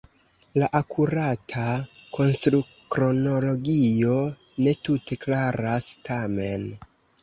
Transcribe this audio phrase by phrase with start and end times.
[0.61, 1.65] La akurata
[2.17, 4.19] konstrukronologio
[4.65, 6.67] ne tute klaras tamen.